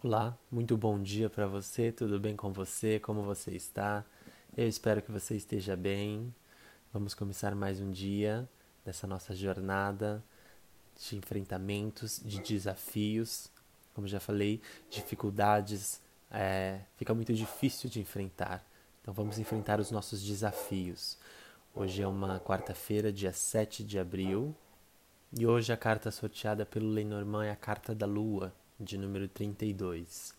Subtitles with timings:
[0.00, 3.00] Olá, muito bom dia para você, tudo bem com você?
[3.00, 4.04] Como você está?
[4.56, 6.32] Eu espero que você esteja bem.
[6.92, 8.48] Vamos começar mais um dia
[8.84, 10.22] dessa nossa jornada
[10.96, 13.50] de enfrentamentos, de desafios.
[13.92, 18.64] Como já falei, dificuldades é, fica muito difícil de enfrentar.
[19.02, 21.18] Então vamos enfrentar os nossos desafios.
[21.74, 24.54] Hoje é uma quarta-feira, dia 7 de abril,
[25.36, 30.34] e hoje a carta sorteada pelo Lenormand é a carta da Lua de número 32.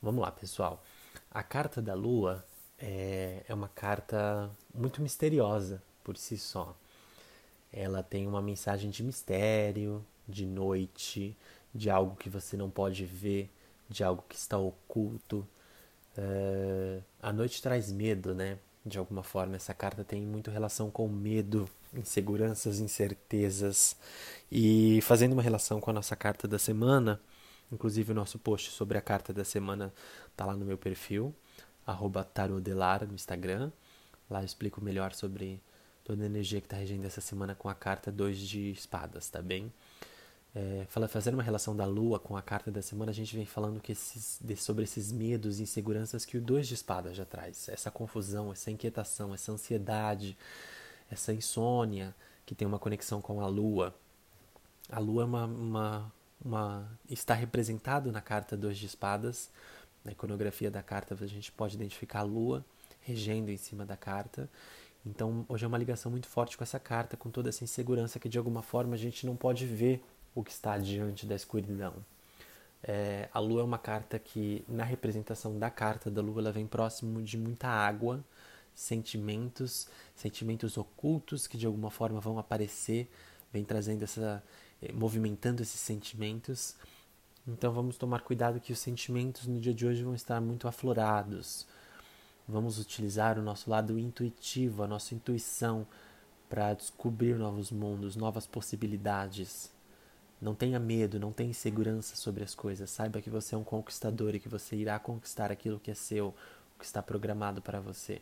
[0.00, 0.82] Vamos lá, pessoal.
[1.30, 2.44] A carta da lua
[2.78, 6.76] é, é uma carta muito misteriosa por si só.
[7.72, 11.36] Ela tem uma mensagem de mistério, de noite,
[11.74, 13.50] de algo que você não pode ver,
[13.88, 15.46] de algo que está oculto.
[16.16, 18.58] É, a noite traz medo, né?
[18.84, 23.96] De alguma forma, essa carta tem muito relação com medo, inseguranças, incertezas.
[24.50, 27.20] E fazendo uma relação com a nossa carta da semana,
[27.72, 29.92] Inclusive o nosso post sobre a carta da semana
[30.36, 31.34] tá lá no meu perfil,
[32.24, 33.72] tarodelar no Instagram.
[34.30, 35.60] Lá eu explico melhor sobre
[36.04, 39.42] toda a energia que está regendo essa semana com a carta 2 de espadas, tá
[39.42, 39.72] bem?
[40.54, 43.78] É, fazendo uma relação da lua com a carta da semana, a gente vem falando
[43.78, 47.68] que esses, de, sobre esses medos e inseguranças que o 2 de espadas já traz.
[47.68, 50.34] Essa confusão, essa inquietação, essa ansiedade,
[51.10, 52.14] essa insônia
[52.46, 53.94] que tem uma conexão com a lua.
[54.88, 56.12] A lua é uma, uma
[56.44, 59.50] uma está representado na carta Dois de Espadas.
[60.04, 62.64] Na iconografia da carta a gente pode identificar a lua
[63.00, 64.48] regendo em cima da carta.
[65.04, 68.28] Então, hoje é uma ligação muito forte com essa carta, com toda essa insegurança que
[68.28, 70.02] de alguma forma a gente não pode ver
[70.34, 71.94] o que está diante da escuridão.
[72.82, 76.66] É, a lua é uma carta que, na representação da carta da lua, ela vem
[76.66, 78.24] próximo de muita água,
[78.74, 83.08] sentimentos, sentimentos ocultos que de alguma forma vão aparecer,
[83.52, 84.42] vem trazendo essa
[84.92, 86.76] movimentando esses sentimentos.
[87.46, 91.66] Então vamos tomar cuidado que os sentimentos no dia de hoje vão estar muito aflorados.
[92.48, 95.86] Vamos utilizar o nosso lado intuitivo, a nossa intuição
[96.48, 99.70] para descobrir novos mundos, novas possibilidades.
[100.40, 102.90] Não tenha medo, não tenha insegurança sobre as coisas.
[102.90, 106.28] Saiba que você é um conquistador e que você irá conquistar aquilo que é seu,
[106.28, 108.20] o que está programado para você.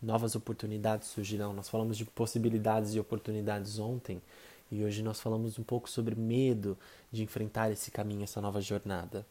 [0.00, 1.52] Novas oportunidades surgirão.
[1.52, 4.22] Nós falamos de possibilidades e oportunidades ontem
[4.70, 6.76] e hoje nós falamos um pouco sobre medo
[7.10, 9.26] de enfrentar esse caminho, essa nova jornada.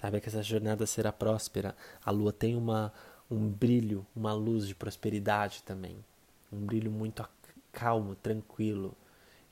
[0.00, 1.76] Saiba que essa jornada será próspera.
[2.04, 2.92] A lua tem uma,
[3.30, 5.96] um brilho, uma luz de prosperidade também.
[6.52, 7.26] Um brilho muito
[7.72, 8.96] calmo, tranquilo.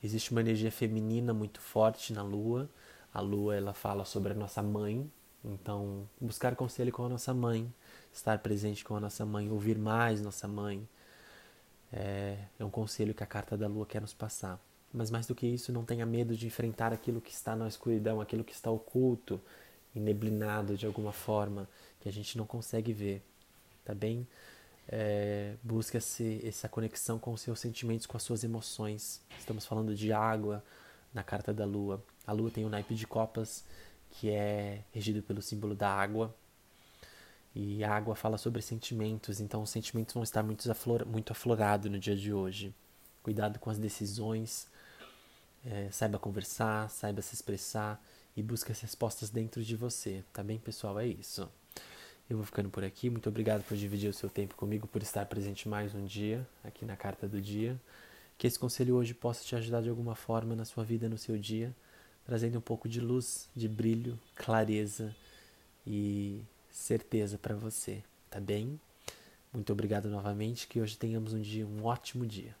[0.03, 2.69] Existe uma energia feminina muito forte na lua.
[3.13, 5.09] A lua ela fala sobre a nossa mãe.
[5.43, 7.73] Então, buscar conselho com a nossa mãe,
[8.13, 10.87] estar presente com a nossa mãe, ouvir mais nossa mãe.
[11.91, 14.59] É, é um conselho que a carta da lua quer nos passar.
[14.93, 18.21] Mas mais do que isso, não tenha medo de enfrentar aquilo que está na escuridão,
[18.21, 19.41] aquilo que está oculto,
[19.95, 21.67] eneblinado de alguma forma,
[21.99, 23.21] que a gente não consegue ver,
[23.83, 24.27] tá bem?
[24.87, 25.55] É,
[25.93, 29.21] esse, essa conexão com os seus sentimentos, com as suas emoções.
[29.39, 30.63] Estamos falando de água
[31.13, 32.03] na carta da lua.
[32.27, 33.63] A lua tem o naipe de copas,
[34.11, 36.33] que é regido pelo símbolo da água.
[37.55, 41.89] E a água fala sobre sentimentos, então os sentimentos vão estar muito, aflor, muito aflorados
[41.91, 42.73] no dia de hoje.
[43.23, 44.67] Cuidado com as decisões,
[45.65, 48.03] é, saiba conversar, saiba se expressar
[48.35, 50.99] e busque as respostas dentro de você, tá bem, pessoal?
[50.99, 51.49] É isso.
[52.29, 53.09] Eu vou ficando por aqui.
[53.09, 56.85] Muito obrigado por dividir o seu tempo comigo, por estar presente mais um dia aqui
[56.85, 57.79] na Carta do Dia.
[58.37, 61.37] Que esse conselho hoje possa te ajudar de alguma forma na sua vida, no seu
[61.37, 61.73] dia,
[62.25, 65.15] trazendo um pouco de luz, de brilho, clareza
[65.85, 68.79] e certeza para você, tá bem?
[69.53, 70.67] Muito obrigado novamente.
[70.67, 72.55] Que hoje tenhamos um dia, um ótimo dia.